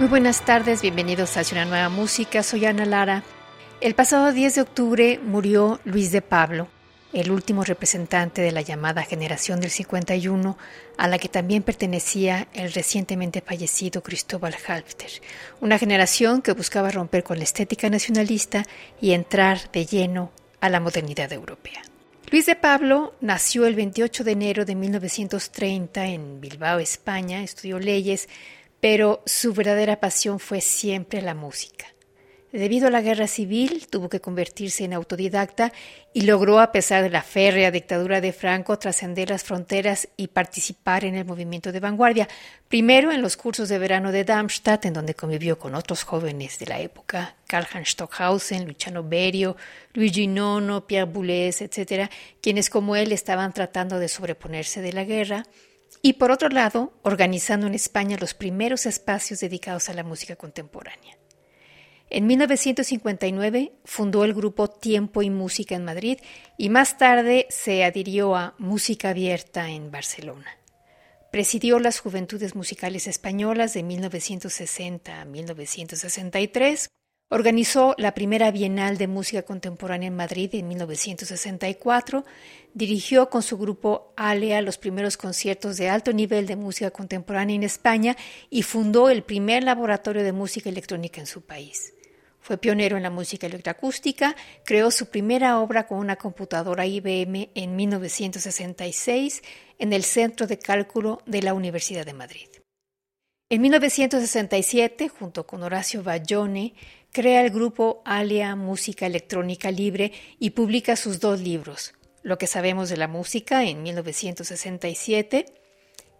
[0.00, 3.22] Muy buenas tardes, bienvenidos a Una Nueva Música, soy Ana Lara.
[3.82, 6.68] El pasado 10 de octubre murió Luis de Pablo,
[7.12, 10.56] el último representante de la llamada generación del 51,
[10.96, 15.10] a la que también pertenecía el recientemente fallecido Cristóbal Halfter,
[15.60, 18.64] una generación que buscaba romper con la estética nacionalista
[19.02, 21.82] y entrar de lleno a la modernidad europea.
[22.30, 28.28] Luis de Pablo nació el 28 de enero de 1930 en Bilbao, España, estudió leyes,
[28.80, 31.86] pero su verdadera pasión fue siempre la música.
[32.52, 35.72] Debido a la guerra civil, tuvo que convertirse en autodidacta
[36.12, 41.04] y logró, a pesar de la férrea dictadura de Franco, trascender las fronteras y participar
[41.04, 42.28] en el movimiento de vanguardia,
[42.66, 46.66] primero en los cursos de verano de Darmstadt, en donde convivió con otros jóvenes de
[46.66, 49.56] la época, Karl-Heinz Stockhausen, Luciano Berio,
[49.94, 52.10] Luigi Nono, Pierre Boulez, etc.,
[52.42, 55.44] quienes como él estaban tratando de sobreponerse de la guerra,
[56.02, 61.16] y por otro lado, organizando en España los primeros espacios dedicados a la música contemporánea.
[62.08, 66.18] En 1959 fundó el grupo Tiempo y Música en Madrid
[66.58, 70.58] y más tarde se adhirió a Música Abierta en Barcelona.
[71.30, 76.88] Presidió las Juventudes Musicales Españolas de 1960 a 1963
[77.32, 82.24] Organizó la primera Bienal de Música Contemporánea en Madrid en 1964,
[82.74, 87.62] dirigió con su grupo ALEA los primeros conciertos de alto nivel de música contemporánea en
[87.62, 88.16] España
[88.50, 91.94] y fundó el primer laboratorio de música electrónica en su país.
[92.40, 97.76] Fue pionero en la música electroacústica, creó su primera obra con una computadora IBM en
[97.76, 99.42] 1966
[99.78, 102.48] en el Centro de Cálculo de la Universidad de Madrid.
[103.52, 106.72] En 1967, junto con Horacio Bayone,
[107.12, 112.90] crea el grupo Alia Música Electrónica Libre y publica sus dos libros, Lo que sabemos
[112.90, 115.46] de la música en 1967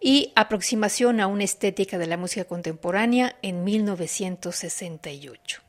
[0.01, 5.61] y Aproximación a una estética de la música contemporánea en 1968.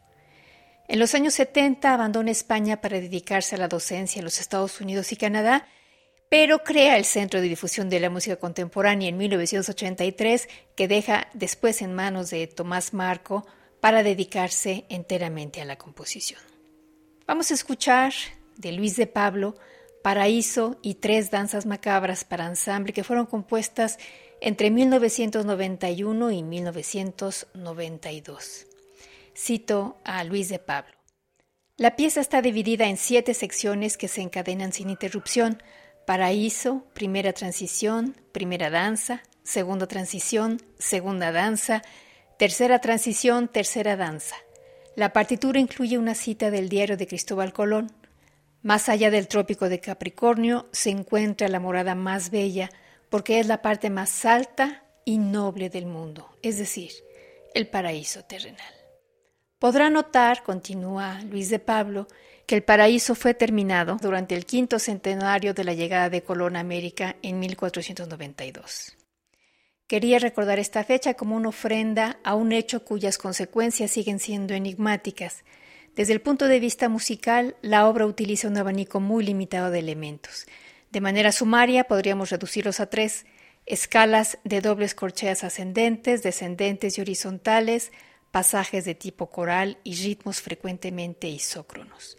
[0.88, 5.12] En los años 70 abandona España para dedicarse a la docencia en los Estados Unidos
[5.12, 5.66] y Canadá,
[6.28, 11.82] pero crea el Centro de Difusión de la Música Contemporánea en 1983, que deja después
[11.82, 13.46] en manos de Tomás Marco,
[13.82, 16.40] para dedicarse enteramente a la composición.
[17.26, 18.12] Vamos a escuchar
[18.56, 19.56] de Luis de Pablo
[20.02, 23.98] Paraíso y tres danzas macabras para ensamble que fueron compuestas
[24.40, 28.66] entre 1991 y 1992.
[29.36, 30.94] Cito a Luis de Pablo.
[31.76, 35.60] La pieza está dividida en siete secciones que se encadenan sin interrupción.
[36.06, 41.82] Paraíso, primera transición, primera danza, segunda transición, segunda danza,
[42.42, 44.34] Tercera transición, tercera danza.
[44.96, 47.92] La partitura incluye una cita del diario de Cristóbal Colón.
[48.62, 52.68] Más allá del trópico de Capricornio se encuentra la morada más bella,
[53.10, 56.90] porque es la parte más alta y noble del mundo, es decir,
[57.54, 58.74] el paraíso terrenal.
[59.60, 62.08] Podrá notar, continúa Luis de Pablo,
[62.44, 66.60] que el paraíso fue terminado durante el quinto centenario de la llegada de Colón a
[66.60, 68.96] América en 1492.
[69.92, 75.44] Quería recordar esta fecha como una ofrenda a un hecho cuyas consecuencias siguen siendo enigmáticas.
[75.94, 80.46] Desde el punto de vista musical, la obra utiliza un abanico muy limitado de elementos.
[80.90, 83.26] De manera sumaria, podríamos reducirlos a tres
[83.66, 87.92] escalas de dobles corcheas ascendentes, descendentes y horizontales,
[88.30, 92.16] pasajes de tipo coral y ritmos frecuentemente isócronos.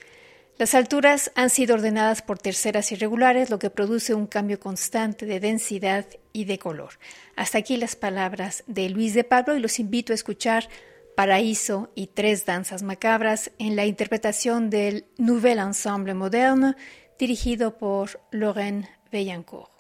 [0.57, 5.39] Las alturas han sido ordenadas por terceras irregulares, lo que produce un cambio constante de
[5.39, 6.99] densidad y de color.
[7.35, 10.69] Hasta aquí las palabras de Luis de Pablo y los invito a escuchar
[11.15, 16.75] Paraíso y tres danzas macabras en la interpretación del Nouvel Ensemble Moderne
[17.17, 19.71] dirigido por Lorraine Veillancourt.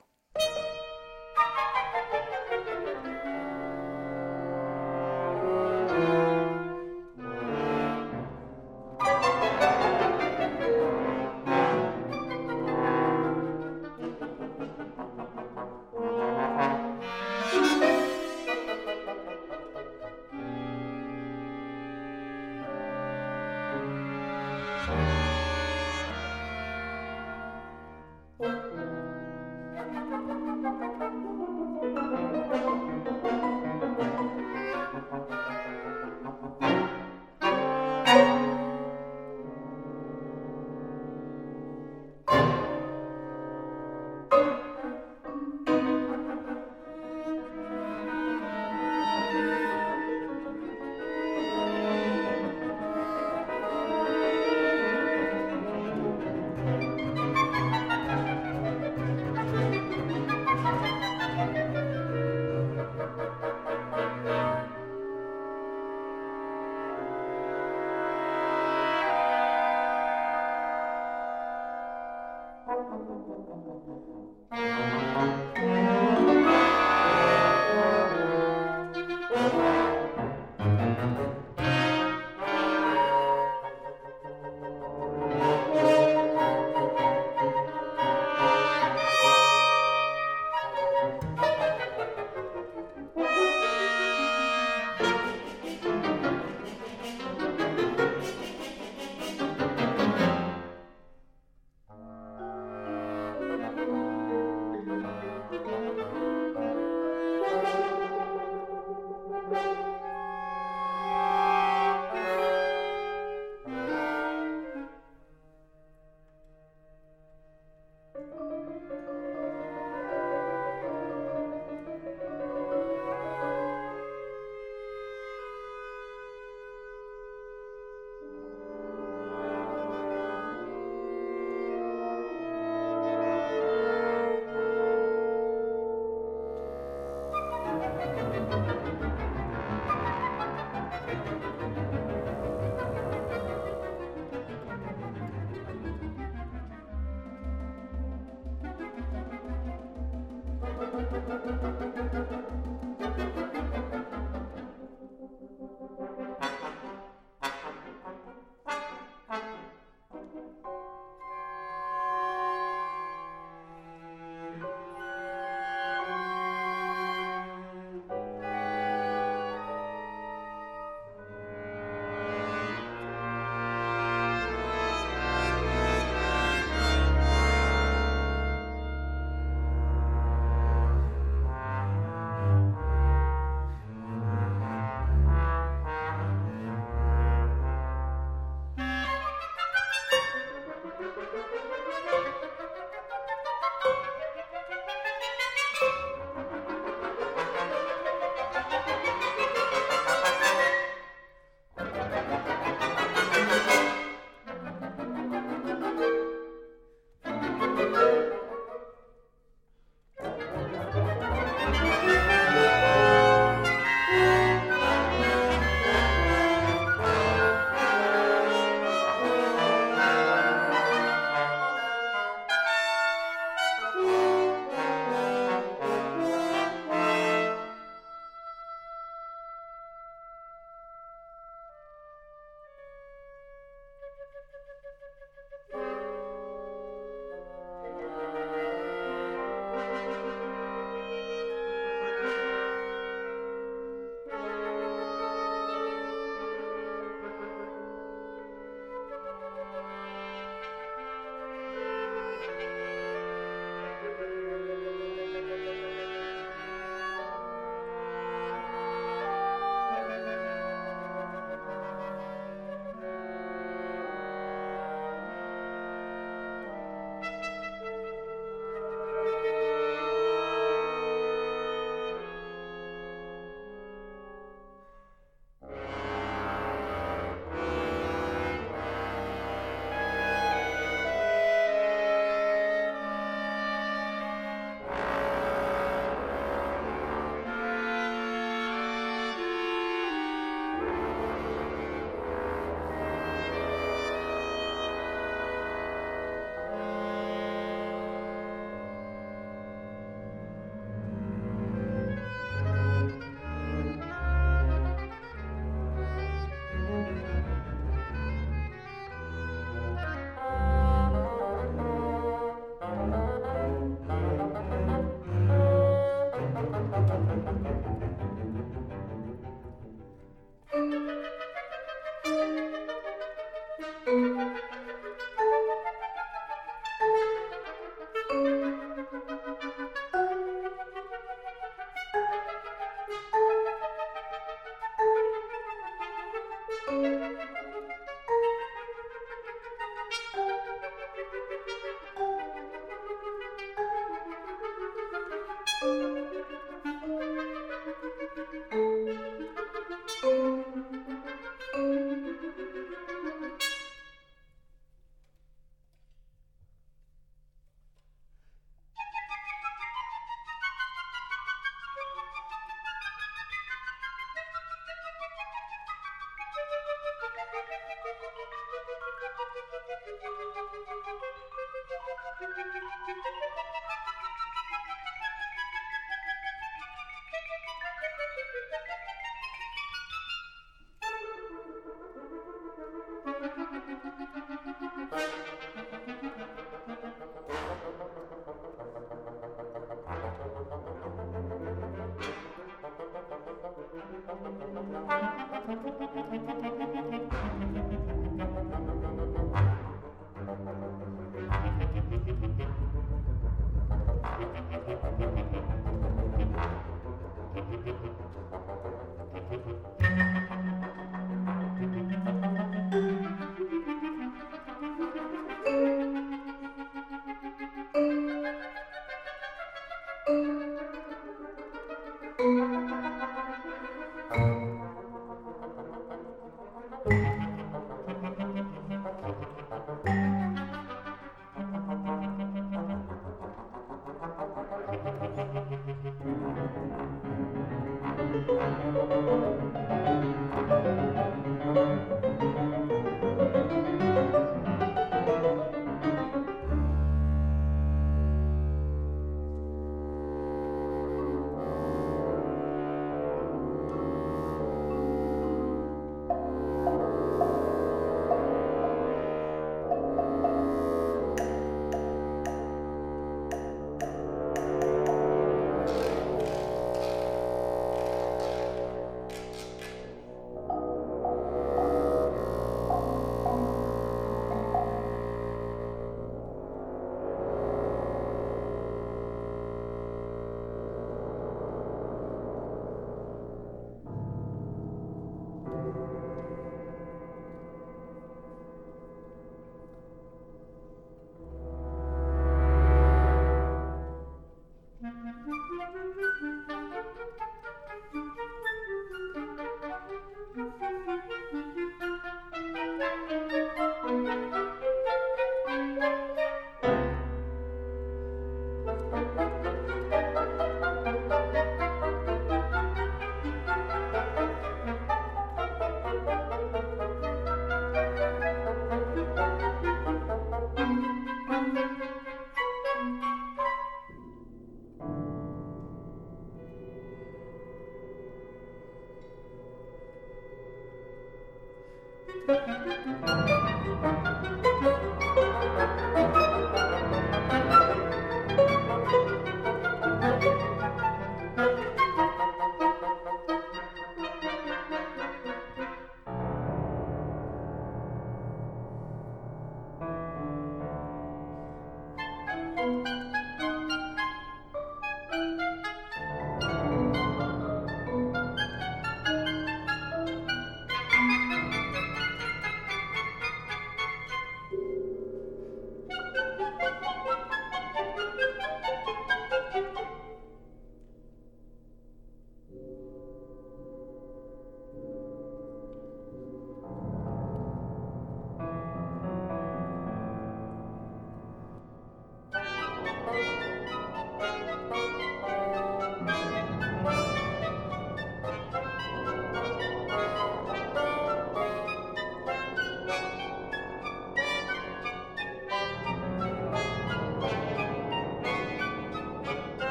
[396.13, 396.72] Thank you.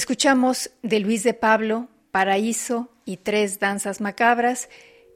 [0.00, 4.70] Escuchamos de Luis de Pablo, Paraíso y Tres Danzas Macabras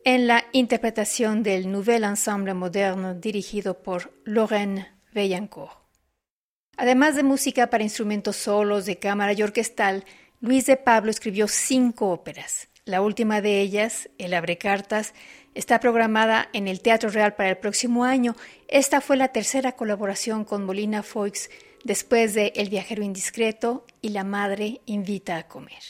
[0.05, 5.73] en la interpretación del Nouvel Ensemble Moderno dirigido por Lorraine Veillancourt.
[6.77, 10.05] Además de música para instrumentos solos, de cámara y orquestal,
[10.43, 12.69] Luis de Pablo escribió cinco óperas.
[12.85, 15.15] La última de ellas, El Abrecartas,
[15.55, 18.37] está programada en el Teatro Real para el próximo año.
[18.69, 21.49] Esta fue la tercera colaboración con Molina Foix
[21.85, 25.83] después de El viajero indiscreto y La madre invita a comer.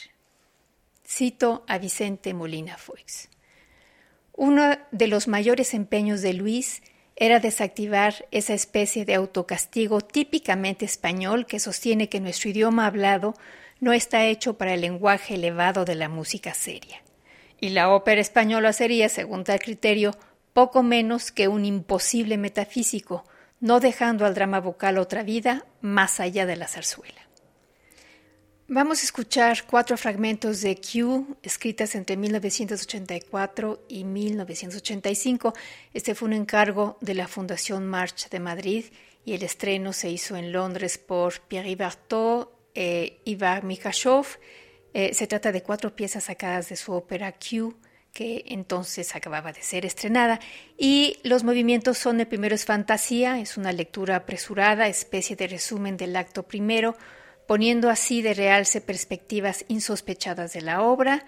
[1.07, 3.29] Cito a Vicente Molina Foix.
[4.37, 6.83] Uno de los mayores empeños de Luis
[7.17, 13.35] era desactivar esa especie de autocastigo típicamente español que sostiene que nuestro idioma hablado
[13.79, 17.03] no está hecho para el lenguaje elevado de la música seria.
[17.61, 20.17] Y la ópera española sería, según tal criterio,
[20.53, 23.25] poco menos que un imposible metafísico,
[23.64, 27.22] no dejando al drama vocal otra vida más allá de la zarzuela.
[28.68, 35.55] Vamos a escuchar cuatro fragmentos de Q escritas entre 1984 y 1985.
[35.94, 38.85] Este fue un encargo de la Fundación March de Madrid
[39.24, 44.27] y el estreno se hizo en Londres por Pierre Barthaud e Ivar Mikashov.
[44.92, 47.74] Eh, se trata de cuatro piezas sacadas de su ópera Q
[48.14, 50.40] que entonces acababa de ser estrenada,
[50.79, 55.96] y los movimientos son el primero es fantasía, es una lectura apresurada, especie de resumen
[55.96, 56.96] del acto primero,
[57.48, 61.27] poniendo así de realce perspectivas insospechadas de la obra.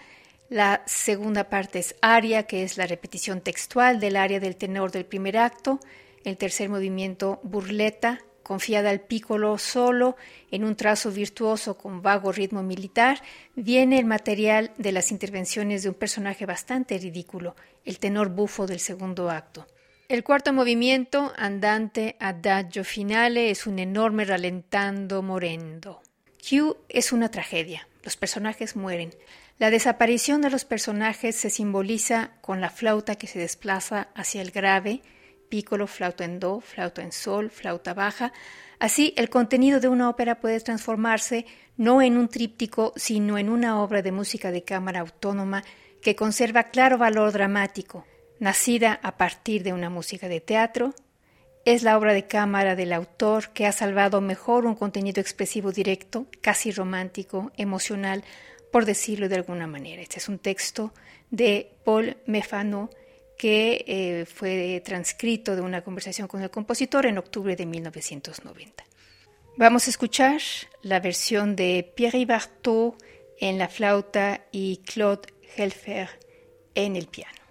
[0.49, 5.05] La segunda parte es aria, que es la repetición textual del aria del tenor del
[5.05, 5.81] primer acto.
[6.25, 10.17] El tercer movimiento, burleta, confiada al pícolo solo,
[10.53, 13.21] en un trazo virtuoso con vago ritmo militar,
[13.57, 18.79] viene el material de las intervenciones de un personaje bastante ridículo, el tenor bufo del
[18.79, 19.67] segundo acto.
[20.09, 26.01] El cuarto movimiento, andante adagio finale, es un enorme ralentando morendo.
[26.39, 27.89] Q es una tragedia.
[28.05, 29.11] Los personajes mueren.
[29.59, 34.53] La desaparición de los personajes se simboliza con la flauta que se desplaza hacia el
[34.53, 35.03] grave,
[35.49, 38.33] pícolo, flauta en do, flauta en sol, flauta baja.
[38.79, 43.83] Así, el contenido de una ópera puede transformarse no en un tríptico, sino en una
[43.83, 45.65] obra de música de cámara autónoma
[46.03, 48.05] que conserva claro valor dramático,
[48.39, 50.95] nacida a partir de una música de teatro,
[51.67, 56.27] es la obra de cámara del autor que ha salvado mejor un contenido expresivo directo,
[56.41, 58.23] casi romántico, emocional,
[58.71, 60.01] por decirlo de alguna manera.
[60.01, 60.93] Este es un texto
[61.31, 62.89] de Paul Mefano
[63.37, 68.85] que eh, fue transcrito de una conversación con el compositor en octubre de 1990.
[69.59, 70.40] Vamos a escuchar
[70.83, 72.94] la versión de Pierre Barthaud
[73.38, 76.09] en la flauta y Claude Helfer
[76.75, 77.46] en el piano.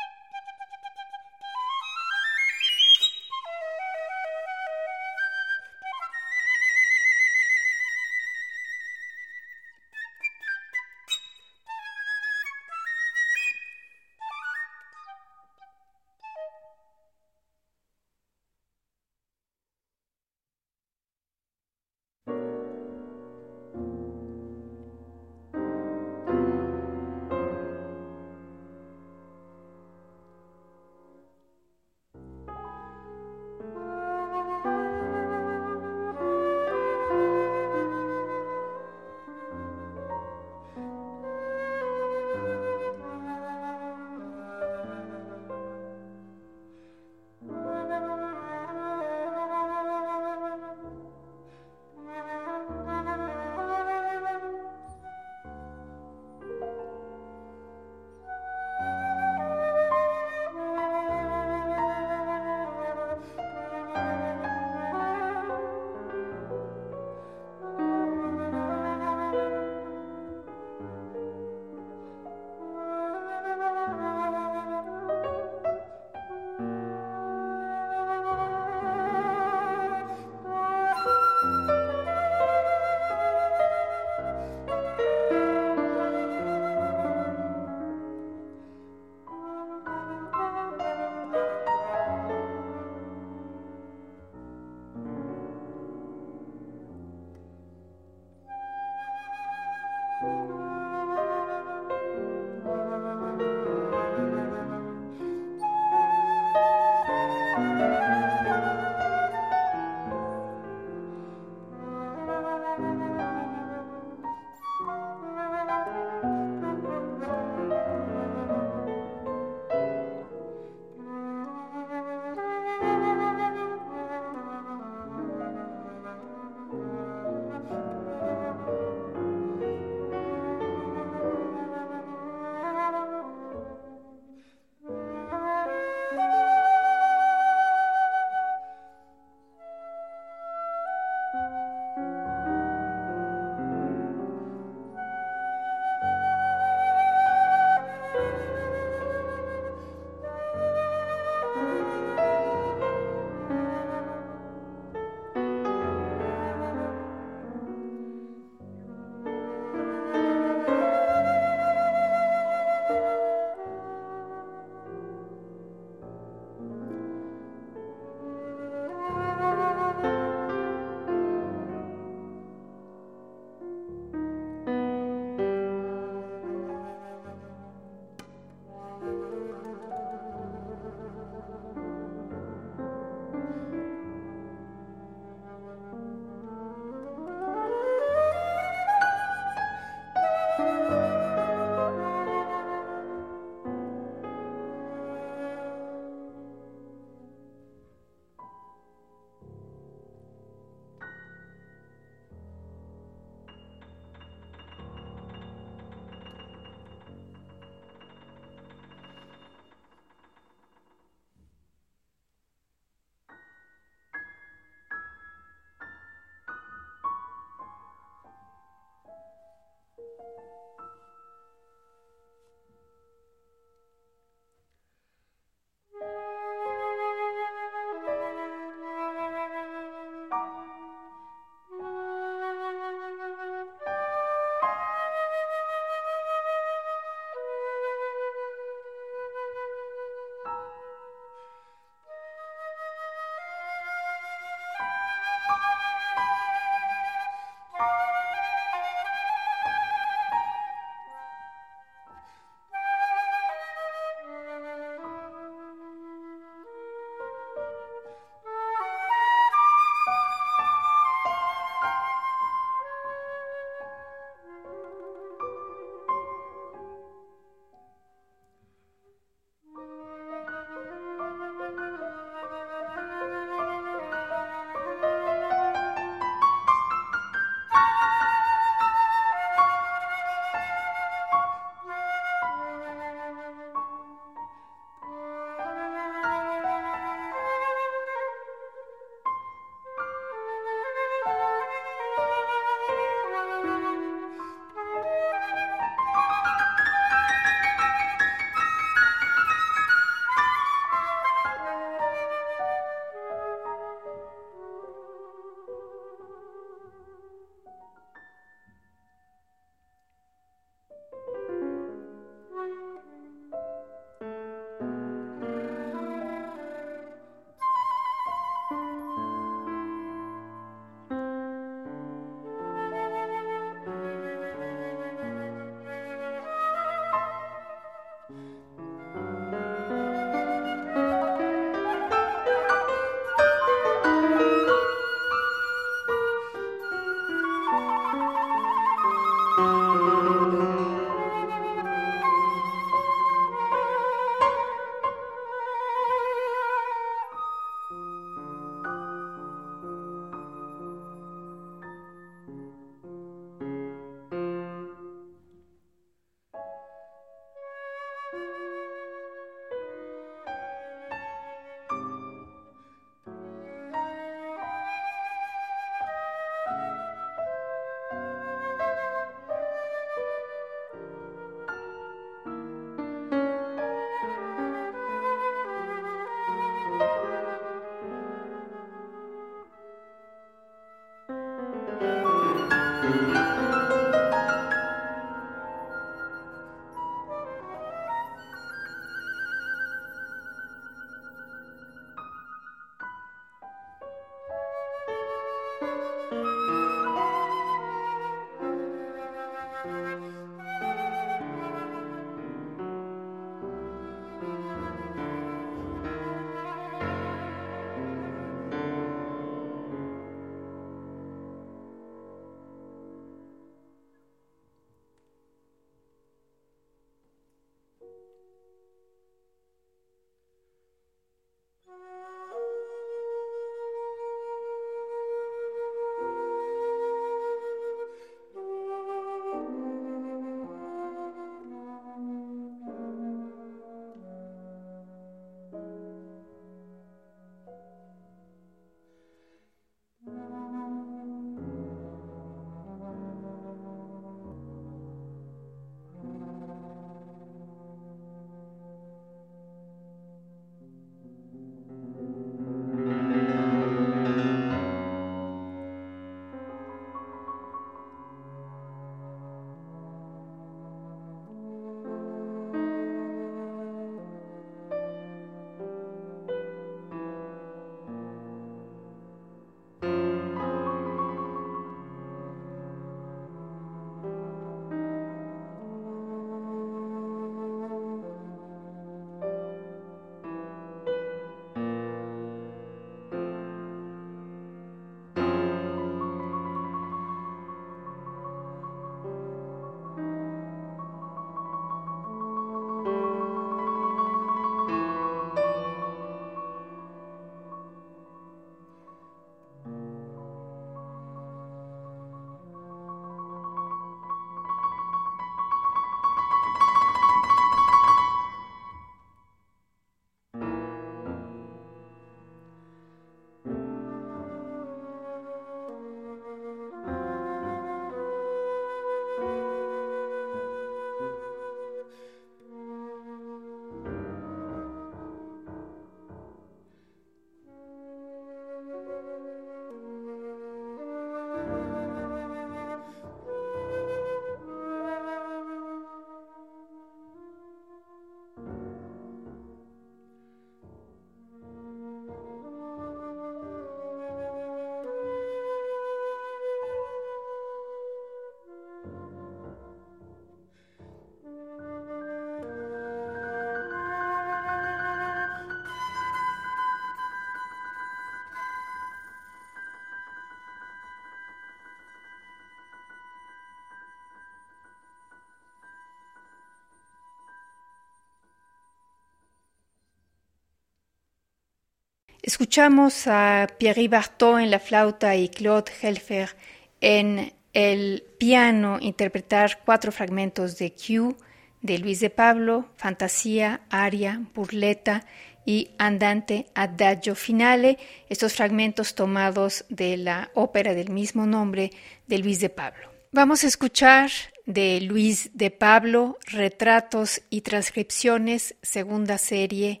[572.48, 576.56] Escuchamos a Pierre Bartot en la flauta y Claude Helfer
[577.02, 581.36] en el piano interpretar cuatro fragmentos de Q
[581.82, 585.26] de Luis de Pablo, Fantasía, Aria, Burleta
[585.66, 587.98] y Andante Adagio Finale,
[588.30, 591.90] estos fragmentos tomados de la ópera del mismo nombre
[592.28, 593.10] de Luis de Pablo.
[593.30, 594.30] Vamos a escuchar
[594.64, 600.00] de Luis de Pablo, Retratos y Transcripciones, segunda serie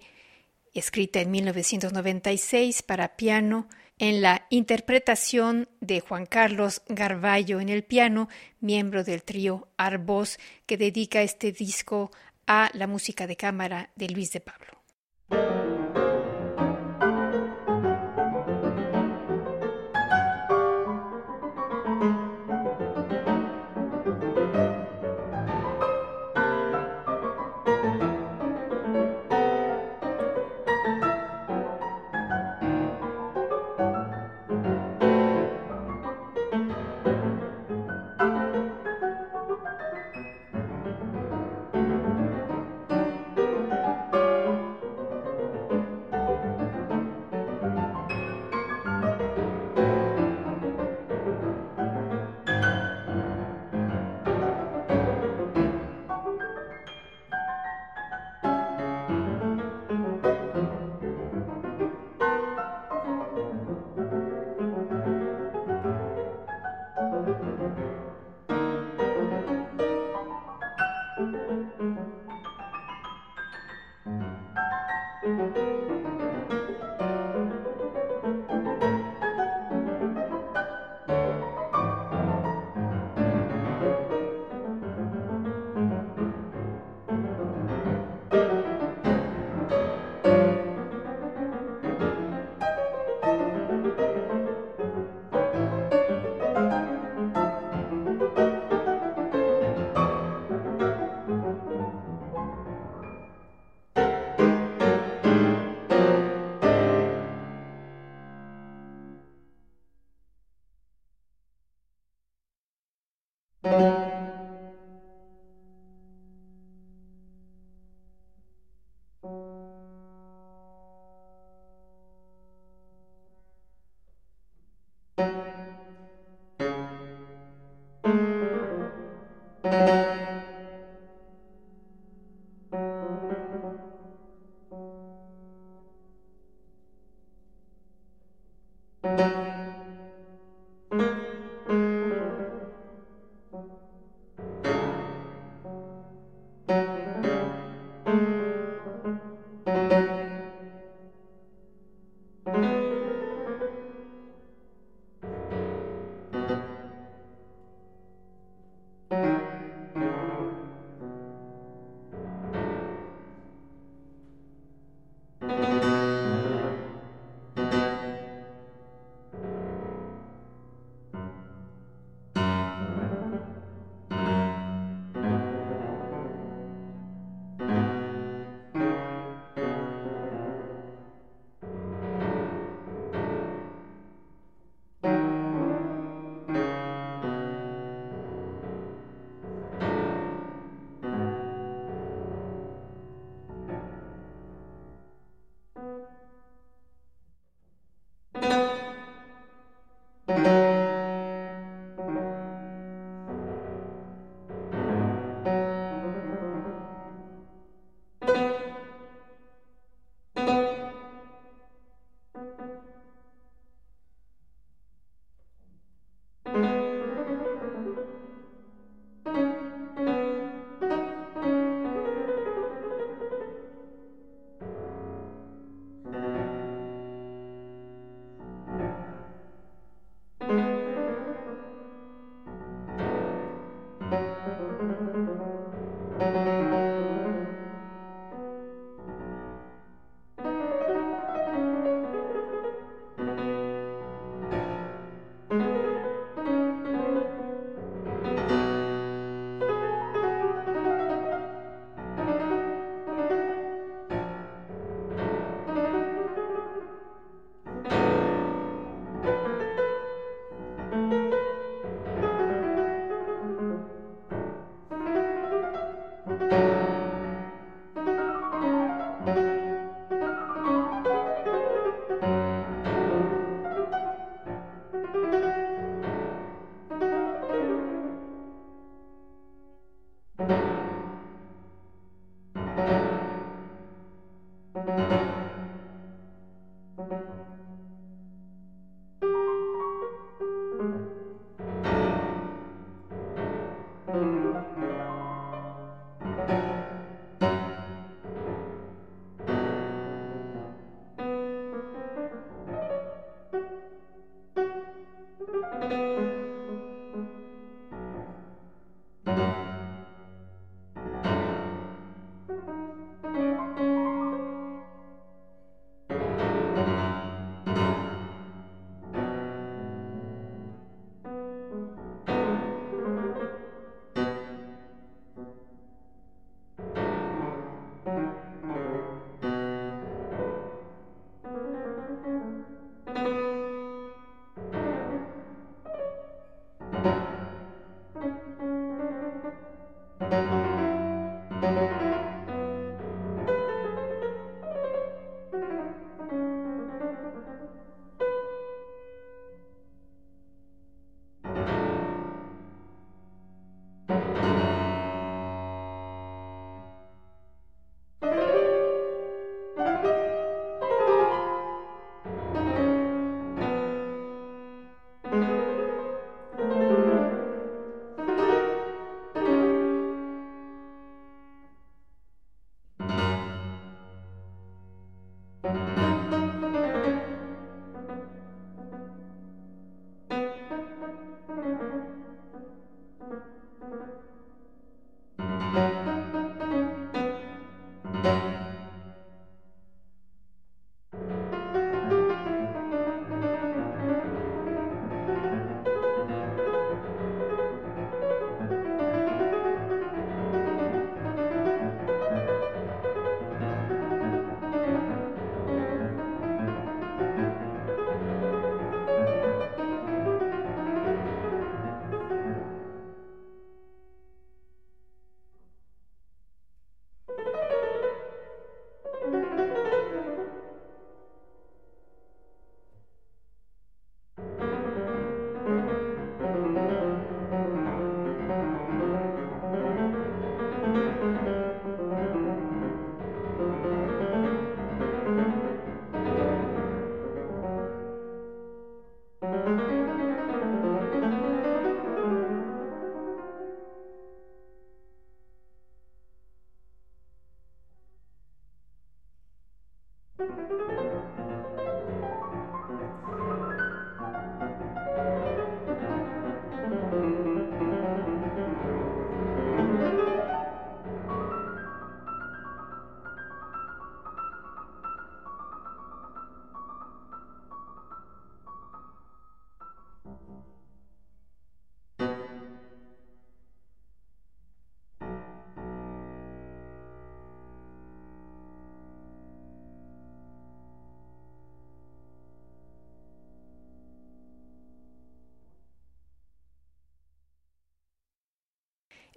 [0.78, 3.68] escrita en 1996 para piano,
[3.98, 8.28] en la interpretación de Juan Carlos Garballo en el piano,
[8.60, 12.10] miembro del trío Arbos, que dedica este disco
[12.46, 14.77] a la música de cámara de Luis de Pablo.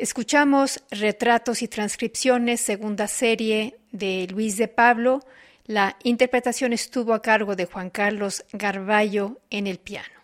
[0.02, 5.20] Escuchamos Retratos y Transcripciones, segunda serie de Luis de Pablo.
[5.68, 10.20] La interpretación estuvo a cargo de Juan Carlos Garballo en el piano.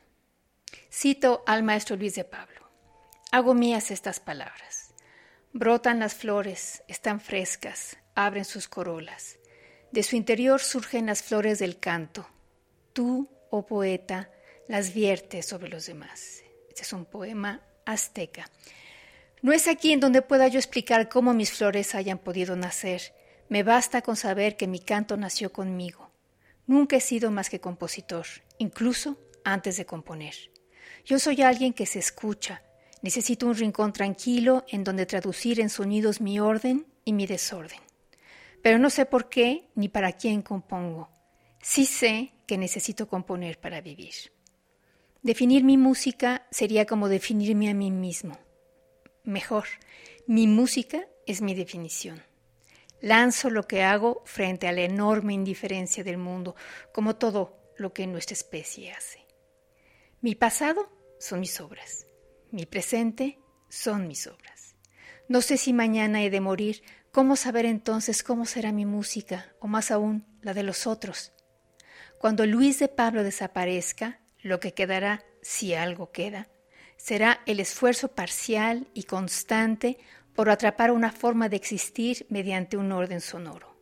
[0.91, 2.71] Cito al maestro Luis de Pablo.
[3.32, 4.95] Hago mías estas palabras.
[5.53, 9.38] Brotan las flores, están frescas, abren sus corolas.
[9.91, 12.28] De su interior surgen las flores del canto.
[12.93, 14.32] Tú, oh poeta,
[14.67, 16.41] las viertes sobre los demás.
[16.67, 18.49] Este es un poema azteca.
[19.41, 23.13] No es aquí en donde pueda yo explicar cómo mis flores hayan podido nacer.
[23.49, 26.11] Me basta con saber que mi canto nació conmigo.
[26.65, 28.25] Nunca he sido más que compositor,
[28.57, 30.33] incluso antes de componer.
[31.05, 32.63] Yo soy alguien que se escucha.
[33.01, 37.79] Necesito un rincón tranquilo en donde traducir en sonidos mi orden y mi desorden.
[38.61, 41.09] Pero no sé por qué ni para quién compongo.
[41.61, 44.13] Sí sé que necesito componer para vivir.
[45.21, 48.38] Definir mi música sería como definirme a mí mismo.
[49.28, 49.65] Mejor,
[50.25, 52.23] mi música es mi definición.
[53.01, 56.55] Lanzo lo que hago frente a la enorme indiferencia del mundo,
[56.93, 59.28] como todo lo que nuestra especie hace.
[60.21, 62.07] Mi pasado son mis obras.
[62.51, 64.78] Mi presente son mis obras.
[65.28, 69.67] No sé si mañana he de morir, ¿cómo saber entonces cómo será mi música, o
[69.67, 71.34] más aún la de los otros?
[72.17, 76.47] Cuando Luis de Pablo desaparezca, lo que quedará, si algo queda,
[76.97, 79.97] será el esfuerzo parcial y constante
[80.33, 83.75] por atrapar una forma de existir mediante un orden sonoro.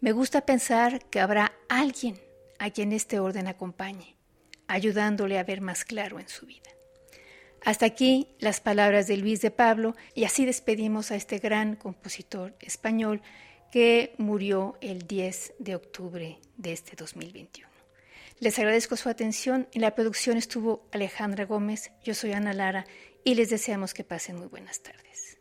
[0.00, 2.20] Me gusta pensar que habrá alguien
[2.58, 4.16] a quien este orden acompañe,
[4.68, 6.70] ayudándole a ver más claro en su vida.
[7.64, 12.54] Hasta aquí las palabras de Luis de Pablo y así despedimos a este gran compositor
[12.60, 13.22] español
[13.70, 17.71] que murió el 10 de octubre de este 2021.
[18.42, 19.68] Les agradezco su atención.
[19.72, 22.86] En la producción estuvo Alejandra Gómez, yo soy Ana Lara
[23.24, 25.38] y les deseamos que pasen muy buenas tardes.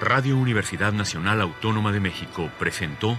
[0.00, 3.18] Radio Universidad Nacional Autónoma de México presentó